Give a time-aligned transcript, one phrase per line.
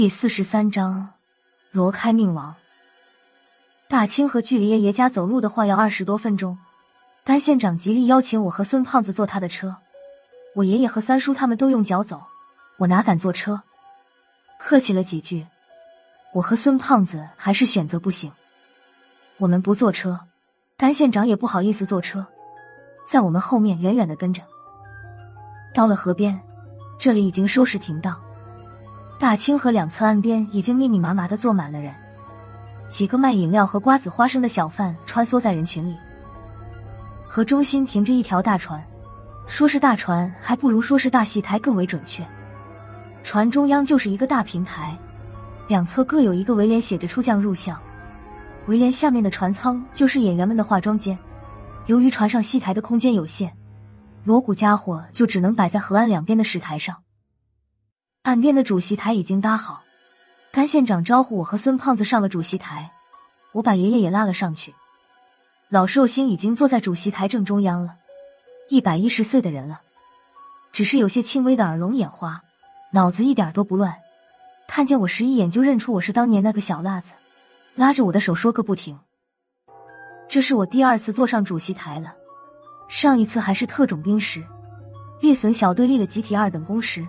[0.00, 1.10] 第四十三章，
[1.72, 2.54] 罗开命王。
[3.86, 6.56] 大清河距离爷爷家走路的话要二十多分钟。
[7.22, 9.76] 甘县长极力邀请我和孙胖子坐他的车，
[10.54, 12.22] 我爷爷和三叔他们都用脚走，
[12.78, 13.60] 我哪敢坐车？
[14.58, 15.46] 客气了几句，
[16.32, 18.32] 我和孙胖子还是选择不行。
[19.36, 20.18] 我们不坐车，
[20.78, 22.26] 甘县长也不好意思坐车，
[23.06, 24.42] 在我们后面远远的跟着。
[25.74, 26.40] 到了河边，
[26.98, 28.18] 这里已经收拾停当。
[29.20, 31.92] 大清河两侧岸边已经密密麻麻的坐满了人，
[32.88, 35.94] 几个卖饮料和瓜子、花生的小贩穿梭在人群里。
[37.28, 38.82] 河中心停着一条大船，
[39.46, 42.26] 说是大船，还不如说是大戏台更为准确。
[43.22, 44.96] 船中央就是一个大平台，
[45.68, 47.78] 两侧各有一个围帘，写着“出将入相”。
[48.68, 51.16] 围帘下面的船舱就是演员们的化妆间。
[51.88, 53.54] 由于船上戏台的空间有限，
[54.24, 56.96] 锣鼓家伙就只能摆在河岸两边的石台上。
[58.22, 59.82] 岸边的主席台已经搭好，
[60.52, 62.92] 甘县长招呼我和孙胖子上了主席台，
[63.52, 64.74] 我把爷爷也拉了上去。
[65.70, 67.96] 老寿星已经坐在主席台正中央了，
[68.68, 69.80] 一百一十岁的人了，
[70.70, 72.42] 只是有些轻微的耳聋眼花，
[72.92, 73.96] 脑子一点都不乱。
[74.68, 77.12] 看见我时一眼就认出我是当年那个小辣子，
[77.74, 79.00] 拉着我的手说个不停。
[80.28, 82.14] 这是我第二次坐上主席台了，
[82.86, 84.44] 上一次还是特种兵时，
[85.20, 87.08] 猎隼小队立了集体二等功时。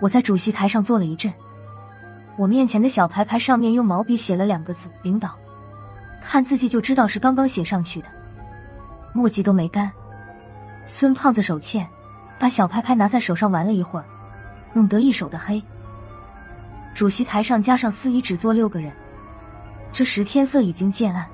[0.00, 1.32] 我在主席台上坐了一阵，
[2.36, 5.34] 我面前的小牌牌上面用毛笔写了两个字“领导”，
[6.20, 8.08] 看字迹就知道是刚刚写上去的，
[9.14, 9.90] 墨迹都没干。
[10.84, 11.88] 孙胖子手欠，
[12.38, 14.04] 把小牌牌拿在手上玩了一会儿，
[14.74, 15.62] 弄得一手的黑。
[16.94, 18.92] 主席台上加上司仪只坐六个人，
[19.92, 21.26] 这时天色已经渐暗。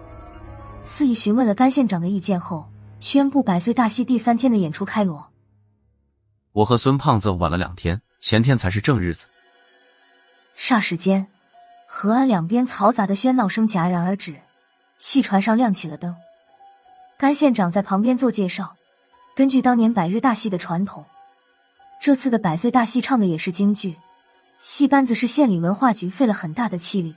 [0.84, 2.68] 司仪询问了甘县长的意见后，
[3.00, 5.30] 宣布百岁大戏第三天的演出开锣。
[6.52, 8.00] 我和孙胖子晚了两天。
[8.22, 9.26] 前天才是正日子。
[10.56, 11.26] 霎时间，
[11.88, 14.36] 河岸两边嘈杂的喧闹声戛然而止，
[14.96, 16.14] 戏船上亮起了灯。
[17.18, 18.76] 甘县长在旁边做介绍。
[19.34, 21.04] 根据当年百日大戏的传统，
[22.00, 23.96] 这次的百岁大戏唱的也是京剧，
[24.60, 27.16] 戏班子是县里文化局费了很大的气力，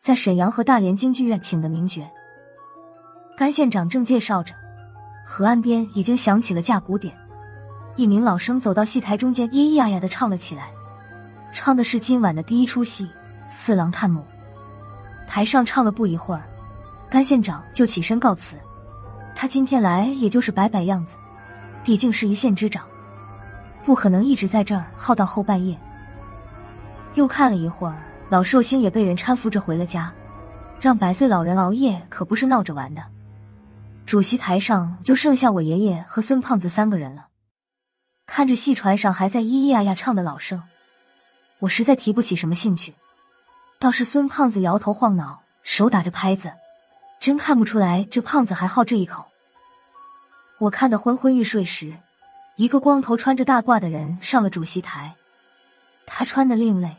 [0.00, 2.10] 在沈阳和大连京剧院请的名角。
[3.36, 4.52] 甘县长正介绍着，
[5.24, 7.16] 河岸边已经响起了架鼓点。
[7.96, 10.70] 一名老生走到戏台中间，咿咿呀呀的唱了起来，
[11.52, 13.04] 唱的是今晚的第一出戏
[13.48, 14.20] 《四郎探母》。
[15.28, 16.42] 台上唱了不一会儿，
[17.10, 18.56] 甘县长就起身告辞。
[19.34, 21.14] 他今天来也就是摆摆样子，
[21.84, 22.84] 毕竟是一县之长，
[23.84, 25.78] 不可能一直在这儿耗到后半夜。
[27.14, 30.12] 又看了一会儿，老寿星也被人搀扶着回了家。
[30.80, 33.02] 让百岁老人熬夜可不是闹着玩的。
[34.06, 37.26] 主席台上就剩下我爷爷和孙胖子三个人了。
[38.32, 40.62] 看着戏船上还在咿咿呀呀唱的老生，
[41.58, 42.94] 我实在提不起什么兴趣。
[43.80, 46.52] 倒是孙胖子摇头晃脑，手打着拍子，
[47.18, 49.26] 真看不出来这胖子还好这一口。
[50.60, 51.92] 我看得昏昏欲睡时，
[52.54, 55.12] 一个光头穿着大褂的人上了主席台。
[56.06, 56.96] 他穿的另类，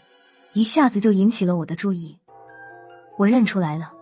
[0.51, 2.19] 一下子就引起了我的注意。
[3.17, 3.93] 我认出来了，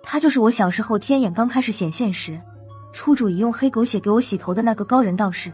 [0.00, 2.40] 他就是我小时候天眼刚开始显现时，
[2.92, 5.52] 出主意用黑狗血给我洗头的那个高人道士。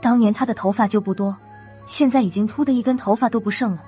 [0.00, 1.36] 当年他的头发就不多，
[1.86, 3.82] 现在已经秃的一根头发都不剩了。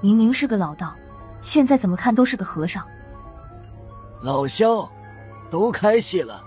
[0.00, 0.94] 明明是个老道，
[1.42, 2.84] 现在怎么看都是个和尚。
[4.20, 4.90] 老肖，
[5.50, 6.42] 都开戏了，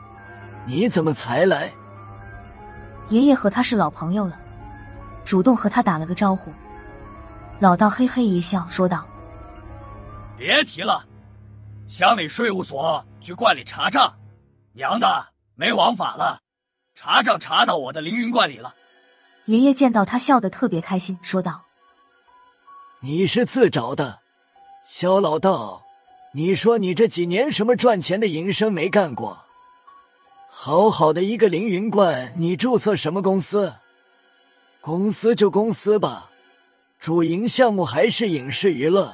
[0.66, 1.72] 你怎么才来？
[3.10, 4.38] 爷爷和他是老朋友了，
[5.24, 6.52] 主动和他打了个招呼。
[7.60, 9.06] 老道嘿嘿一笑，说道
[10.38, 11.06] ：“别提了，
[11.88, 14.14] 乡里税务所去观里查账，
[14.74, 16.40] 娘的没王法了。”
[16.96, 18.74] 查账查到我的凌云观里了。
[19.46, 21.66] 爷爷见到他，笑得特别开心，说道
[23.02, 24.20] ：“你是自找的，
[24.88, 25.84] 肖老道。
[26.32, 29.38] 你说你这几年什么赚钱的营生没干过？
[30.50, 33.74] 好好的一个凌云观，你注册什么公司？
[34.82, 36.30] 公司就公司吧，
[37.00, 39.14] 主营项目还是影视娱乐。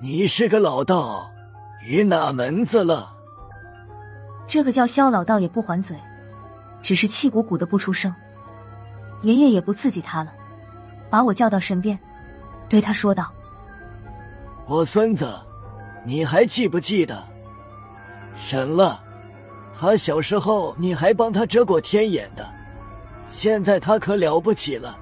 [0.00, 1.30] 你是个老道，
[1.82, 3.16] 于哪门子了？”
[4.46, 5.96] 这个叫肖老道也不还嘴。
[6.82, 8.14] 只是气鼓鼓的不出声，
[9.22, 10.32] 爷爷也不刺激他了，
[11.10, 11.98] 把我叫到身边，
[12.68, 13.30] 对他说道
[14.66, 15.38] ：“我孙子，
[16.04, 17.22] 你还记不记得？
[18.36, 19.02] 沈了，
[19.78, 22.48] 他小时候你还帮他遮过天眼的，
[23.32, 24.98] 现在他可了不起了，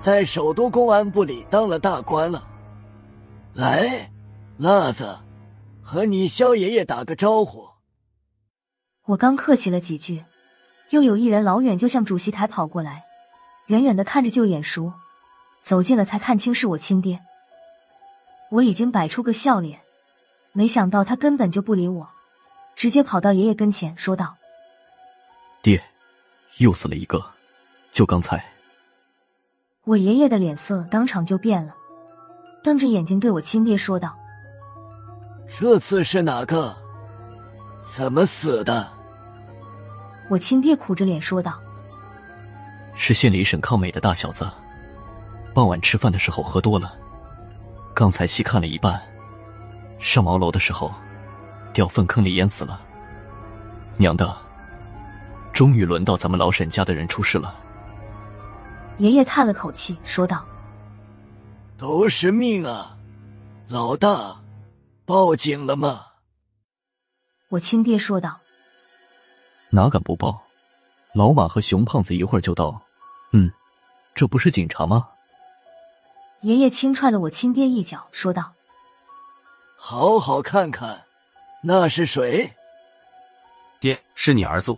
[0.00, 2.46] 在首都公安部里当了大官了。
[3.52, 4.10] 来，
[4.56, 5.18] 辣子，
[5.82, 7.68] 和你肖爷爷打个招呼。”
[9.06, 10.24] 我刚客气了几句。
[10.90, 13.04] 又有一人老远就向主席台跑过来，
[13.66, 14.92] 远远的看着就眼熟，
[15.60, 17.20] 走近了才看清是我亲爹。
[18.50, 19.80] 我已经摆出个笑脸，
[20.52, 22.08] 没想到他根本就不理我，
[22.74, 24.36] 直接跑到爷爷跟前说道
[25.62, 25.80] ：“爹，
[26.58, 27.24] 又死了一个，
[27.92, 28.44] 就刚才。”
[29.84, 31.74] 我爷爷的脸色当场就变了，
[32.64, 34.18] 瞪着眼睛对我亲爹说道
[35.56, 36.76] ：“这次是哪个？
[37.84, 38.92] 怎么死的？”
[40.30, 41.60] 我亲爹苦着脸说道
[42.94, 44.48] ：“是县里沈抗美的大小子，
[45.52, 46.94] 傍晚吃饭的时候喝多了，
[47.92, 49.02] 刚才戏看了一半，
[49.98, 50.94] 上茅楼的时候
[51.72, 52.80] 掉粪坑里淹死了。
[53.96, 54.36] 娘的，
[55.52, 57.52] 终于轮到咱们老沈家的人出事了。”
[58.98, 60.46] 爷爷叹了口气说道
[61.76, 62.96] ：“都是命啊，
[63.66, 64.40] 老大，
[65.04, 66.02] 报警了吗？”
[67.50, 68.38] 我亲爹说道。
[69.70, 70.42] 哪敢不报？
[71.12, 72.80] 老马和熊胖子一会儿就到。
[73.32, 73.50] 嗯，
[74.14, 75.08] 这不是警察吗？
[76.40, 78.52] 爷爷轻踹了我亲爹一脚，说道
[79.76, 81.04] ：“好好看看，
[81.62, 82.52] 那是谁？”
[83.78, 84.76] 爹，是你儿子。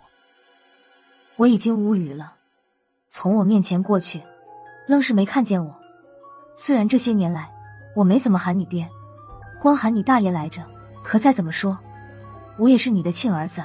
[1.37, 2.35] 我已经无语了，
[3.09, 4.23] 从我面前过去，
[4.87, 5.75] 愣是没看见我。
[6.56, 7.50] 虽然这些年来
[7.97, 8.88] 我没怎么喊你爹，
[9.61, 10.62] 光喊你大爷来着，
[11.03, 11.79] 可再怎么说，
[12.59, 13.62] 我也是你的亲儿子。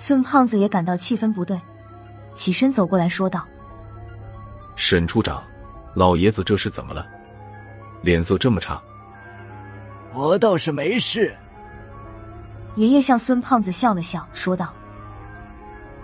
[0.00, 1.60] 孙胖子也感到气氛不对，
[2.32, 3.44] 起身走过来说道
[4.76, 5.42] ：“沈处长，
[5.92, 7.04] 老爷子这是怎么了？
[8.00, 8.80] 脸色这么差？”
[10.14, 11.36] 我倒是没事。
[12.76, 14.72] 爷爷向孙胖子笑了笑，说道：“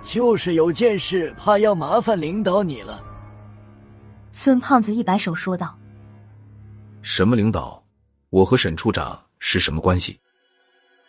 [0.02, 3.00] 就是有件事，怕要麻烦领导你了。”
[4.32, 5.72] 孙胖子一摆手说道
[7.00, 7.80] ：“什么领导？
[8.30, 10.18] 我和沈处长是什么关系？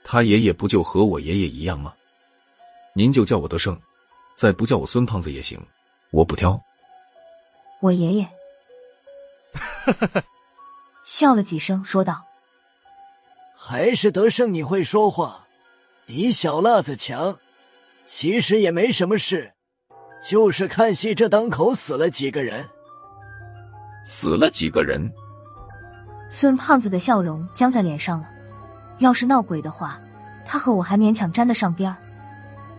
[0.04, 1.92] 他爷爷不就和我爷爷一样吗？”
[2.98, 3.78] 您就叫我德胜，
[4.38, 5.62] 再不叫我孙胖子也行，
[6.12, 6.58] 我不挑。
[7.82, 8.30] 我爷爷
[11.04, 12.24] 笑了几声，说道
[13.54, 15.46] ：“还是德胜你会说话，
[16.06, 17.38] 比小辣子强。
[18.08, 19.54] 其实也没什么事，
[20.24, 22.66] 就是看戏这档口死了几个人。
[24.06, 25.12] 死了几个人？”
[26.32, 28.30] 孙胖子的笑容僵在脸上了。
[29.00, 30.00] 要是闹鬼的话，
[30.46, 31.98] 他和我还勉强沾得上边儿。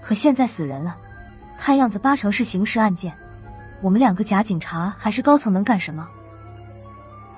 [0.06, 0.96] 可现在死人了，
[1.58, 3.12] 看样子八成是刑事案件。
[3.80, 6.08] 我们两个假警察还是高层能干什么？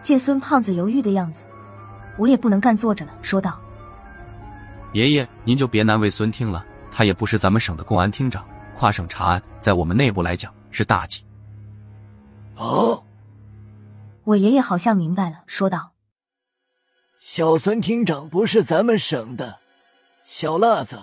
[0.03, 1.45] 见孙胖子犹豫的样子，
[2.19, 3.59] 我也不能干坐着了，说道
[4.93, 6.63] ：“爷爷，您就别难为孙听了，
[6.93, 8.45] 他也不是咱们省的公安厅长，
[8.77, 11.25] 跨省查案，在我们内部来讲是大忌。”
[12.57, 13.03] 哦，
[14.25, 15.93] 我爷爷好像明白了，说道
[17.19, 19.59] ：“小孙厅长不是咱们省的，
[20.27, 21.03] 小辣子。”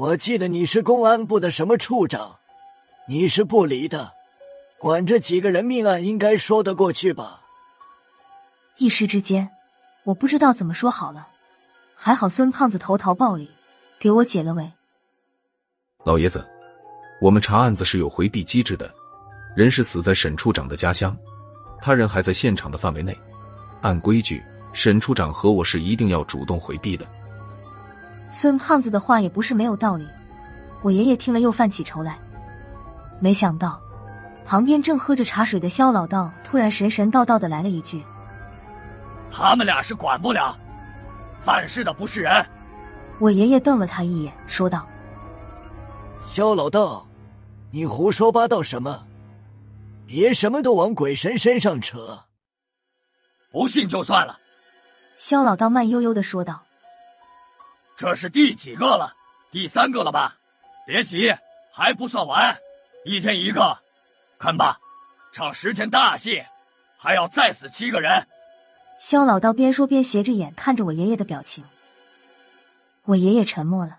[0.00, 2.38] 我记得你是公安部的什么处长，
[3.06, 4.14] 你是部里的，
[4.78, 7.42] 管这几个人命案应该说得过去吧？
[8.78, 9.50] 一时之间，
[10.04, 11.28] 我不知道怎么说好了。
[11.94, 13.50] 还好孙胖子投桃报李，
[13.98, 14.72] 给我解了围。
[16.02, 16.48] 老爷子，
[17.20, 18.90] 我们查案子是有回避机制的，
[19.54, 21.14] 人是死在沈处长的家乡，
[21.78, 23.14] 他人还在现场的范围内，
[23.82, 24.42] 按规矩，
[24.72, 27.06] 沈处长和我是一定要主动回避的。
[28.30, 30.08] 孙胖子的话也不是没有道理，
[30.82, 32.18] 我爷爷听了又犯起愁来。
[33.18, 33.80] 没想到，
[34.46, 38.02] 旁边正喝着茶水的肖老道突然神神叨叨的来了一句
[39.30, 40.56] ：“他们俩是管不了，
[41.42, 42.46] 犯事的不是人。”
[43.18, 44.86] 我爷爷瞪了他一眼，说道
[46.24, 47.06] ：“肖老道，
[47.72, 49.04] 你胡说八道什么？
[50.06, 52.20] 别什么都往鬼神身上扯。
[53.52, 54.38] 不信就算了。”
[55.18, 56.62] 肖老道慢悠悠的说道。
[58.00, 59.12] 这是第几个了？
[59.50, 60.34] 第三个了吧？
[60.86, 61.36] 别急，
[61.70, 62.56] 还不算完，
[63.04, 63.76] 一天一个，
[64.38, 64.80] 看吧，
[65.32, 66.42] 唱十天大戏，
[66.96, 68.26] 还要再死七个人。
[68.98, 71.62] 肖老道边说边斜着眼看着我爷爷的表情。
[73.04, 73.98] 我爷爷沉默了。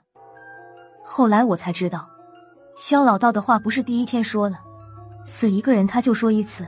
[1.05, 2.09] 后来我才知道，
[2.75, 4.61] 肖老道的话不是第一天说了，
[5.27, 6.67] 死一个人他就说一次，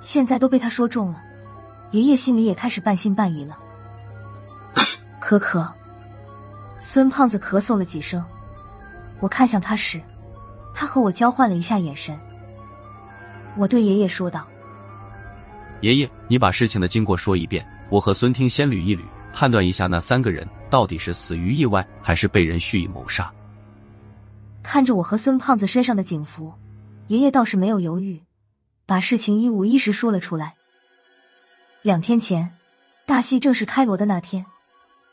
[0.00, 1.20] 现在都被他说中了，
[1.90, 3.58] 爷爷心里也开始半信半疑了。
[5.18, 5.74] 可可。
[6.82, 8.24] 孙胖子咳嗽了几声，
[9.20, 10.00] 我看向他时，
[10.74, 12.18] 他和我交换了一下眼神。
[13.54, 14.48] 我对爷爷说道
[15.82, 19.02] ：“爷爷，你把事情的经过说一遍，我和孙听先捋一捋，
[19.34, 23.30] 判断一下那三个人到底是死于意外，还是被人蓄意谋杀。”
[24.64, 26.52] 看着我和孙胖子身上的警服，
[27.08, 28.22] 爷爷倒是没有犹豫，
[28.86, 30.54] 把事情一五一十说了出来。
[31.82, 32.50] 两天前，
[33.04, 34.46] 大戏正式开锣的那天。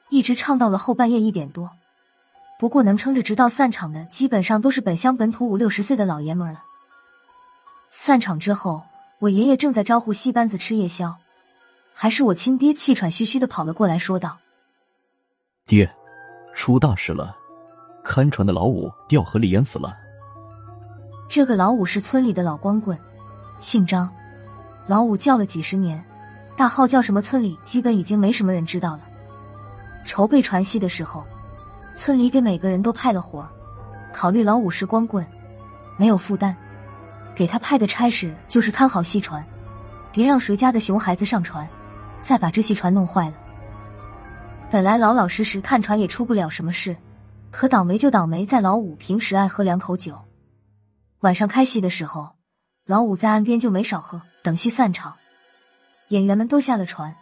[0.09, 1.69] 一直唱到了后半夜一点多，
[2.57, 6.63] 不过能撑着直到散场的，基本上都是本乡本土五六十岁的老爷们了。
[7.89, 8.83] 散场之后，
[9.19, 11.15] 我爷爷正在招呼戏班子吃夜宵，
[11.93, 14.37] 还是我亲爹气喘吁吁的跑了过来，说道
[15.67, 15.89] ：“爹，
[16.53, 17.35] 出大事了，
[18.03, 19.97] 看船的老五掉河里淹死了。”
[21.29, 22.97] 这个老五是村里的老光棍，
[23.59, 24.09] 姓张，
[24.87, 26.01] 老五叫了几十年，
[26.55, 27.21] 大号叫什么？
[27.21, 29.01] 村里基本已经没什么人知道了。
[30.05, 31.25] 筹备船戏的时候，
[31.95, 33.49] 村里给每个人都派了活儿，
[34.13, 35.25] 考虑老五是光棍，
[35.97, 36.55] 没有负担，
[37.35, 39.45] 给他派的差事就是看好戏船，
[40.11, 41.67] 别让谁家的熊孩子上船，
[42.21, 43.33] 再把这戏船弄坏了。
[44.71, 46.95] 本来老老实实看船也出不了什么事，
[47.51, 50.17] 可倒霉就倒霉在老五平时爱喝两口酒。
[51.21, 52.35] 晚上开戏的时候，
[52.85, 54.21] 老五在岸边就没少喝。
[54.43, 55.13] 等戏散场，
[56.09, 57.13] 演员们都下了船，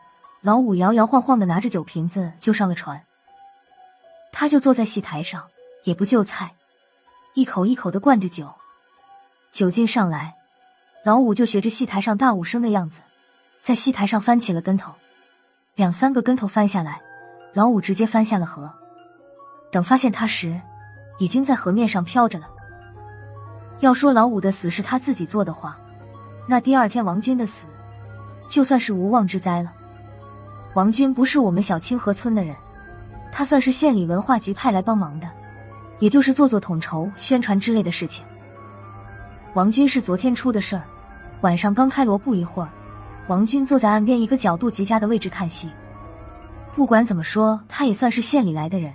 [0.45, 3.01] 老五摇摇晃晃的拿着酒瓶子就上了船。
[4.31, 5.43] 他就坐在戏台上，
[5.85, 6.53] 也不就菜，
[7.33, 8.53] 一口一口的灌着酒。
[9.49, 10.35] 酒劲上来，
[11.03, 13.01] 老五就学着戏台上大武生的样子，
[13.59, 14.93] 在戏台上翻起了跟头，
[15.73, 17.01] 两三个跟头翻下来，
[17.55, 18.71] 老五直接翻下了河。
[19.71, 20.61] 等发现他时，
[21.17, 22.47] 已经在河面上飘着了。
[23.79, 25.75] 要说老五的死是他自己做的话，
[26.47, 27.65] 那第二天王军的死，
[28.47, 29.73] 就算是无妄之灾了。
[30.75, 32.53] 王军不是我们小清河村的人，
[33.31, 35.31] 他算是县里文化局派来帮忙的，
[35.99, 38.25] 也就是做做统筹、宣传之类的事情。
[39.53, 40.83] 王军是昨天出的事儿，
[41.39, 42.69] 晚上刚开锣不一会儿，
[43.27, 45.69] 王军坐在岸边一个角度极佳的位置看戏。
[46.75, 48.93] 不管怎么说，他也算是县里来的人。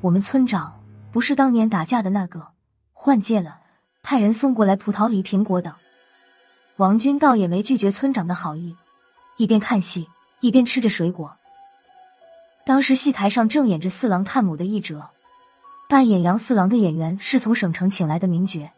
[0.00, 0.80] 我们村长
[1.10, 2.46] 不是当年打架的那个，
[2.92, 3.58] 换届了。
[4.00, 5.74] 派人送过来葡萄、梨、苹果等，
[6.76, 8.76] 王军倒也没拒绝村长的好意，
[9.38, 10.08] 一边看戏
[10.40, 11.34] 一边吃着水果。
[12.64, 15.08] 当时戏台上正演着四郎探母的一折，
[15.88, 18.70] 扮演杨四郎的演员是从省城请来的名角，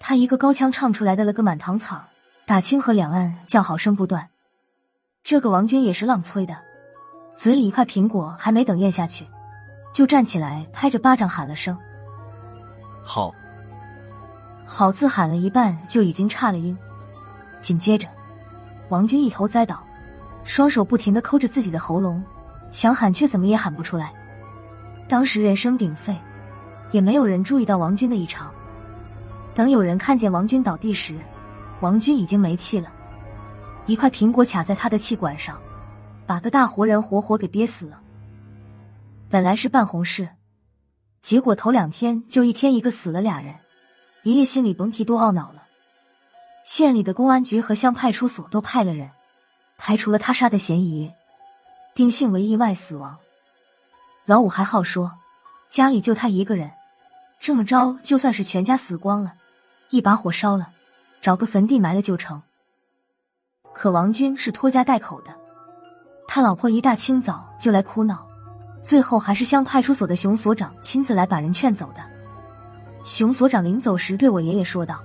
[0.00, 1.96] 他一个高腔唱出来的了个满堂彩
[2.44, 4.28] 打清河两岸叫好声不断。
[5.22, 6.56] 这个王军也是浪催的，
[7.36, 9.24] 嘴里一块苹果还没等咽下去，
[9.94, 11.78] 就站起来拍着巴掌喊了声
[13.04, 13.32] ：“好。”
[14.66, 16.76] 好字喊了一半就已经差了音，
[17.60, 18.08] 紧接着，
[18.88, 19.84] 王军一头栽倒，
[20.44, 22.22] 双手不停的抠着自己的喉咙，
[22.72, 24.12] 想喊却怎么也喊不出来。
[25.08, 26.16] 当时人声鼎沸，
[26.90, 28.52] 也没有人注意到王军的异常。
[29.54, 31.18] 等有人看见王军倒地时，
[31.80, 32.90] 王军已经没气了，
[33.86, 35.60] 一块苹果卡在他的气管上，
[36.26, 38.00] 把个大活人活活给憋死了。
[39.28, 40.28] 本来是办红事，
[41.20, 43.54] 结果头两天就一天一个死了俩人。
[44.24, 45.64] 爷爷心里甭提多懊恼了。
[46.64, 49.10] 县里的公安局和乡派出所都派了人，
[49.76, 51.12] 排除了他杀的嫌疑，
[51.94, 53.16] 定性为意外死亡。
[54.24, 55.12] 老五还好说，
[55.68, 56.70] 家里就他一个人，
[57.40, 59.34] 这么着就算是全家死光了，
[59.90, 60.70] 一把火烧了，
[61.20, 62.40] 找个坟地埋了就成。
[63.74, 65.34] 可王军是拖家带口的，
[66.28, 68.24] 他老婆一大清早就来哭闹，
[68.82, 72.00] 最后还是乡派出所的熊所长亲自来把人劝走的。
[73.04, 75.02] 熊所长临走时对我爷爷说道：“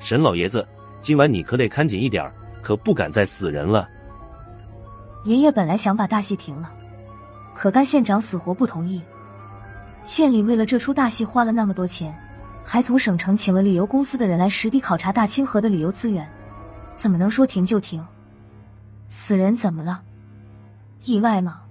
[0.00, 0.66] 沈老爷子，
[1.02, 3.88] 今晚你可得看紧一点儿，可不敢再死人了。”
[5.24, 6.72] 爷爷本来想把大戏停了，
[7.54, 9.02] 可甘县长死活不同意。
[10.04, 12.12] 县里为了这出大戏花了那么多钱，
[12.64, 16.28] 还从省城请了旅游公司的人来实地考察大清河的旅游资源，
[16.96, 18.04] 怎么能说停就停？
[19.08, 20.02] 死人怎么了？
[21.04, 21.62] 意外吗？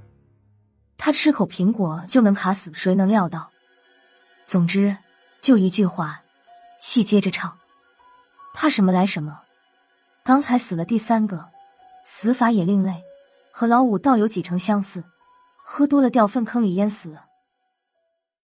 [0.98, 3.50] 他吃口苹果就能卡死，谁能料到？
[4.48, 4.95] 总之，
[5.41, 6.21] 就一句话，
[6.79, 7.51] 戏接着唱，
[8.53, 9.41] 怕什么来什么。
[10.24, 11.50] 刚才死了第三个，
[12.06, 13.04] 死法也另类，
[13.51, 15.04] 和老五倒有几成相似，
[15.66, 17.25] 喝多了掉粪坑里淹死了。